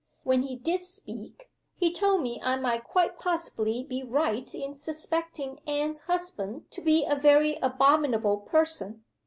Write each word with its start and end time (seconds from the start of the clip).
When 0.23 0.41
he 0.41 0.55
did 0.55 0.81
speak, 0.81 1.51
he 1.75 1.93
told 1.93 2.23
me 2.23 2.39
I 2.43 2.55
might 2.55 2.85
quite 2.85 3.19
possibly 3.19 3.83
be 3.83 4.01
right 4.01 4.51
in 4.55 4.73
suspecting 4.73 5.59
Anne's 5.67 6.01
husband 6.05 6.71
to 6.71 6.81
be 6.81 7.05
a 7.05 7.15
very 7.15 7.57
abominable 7.61 8.37
person. 8.39 9.05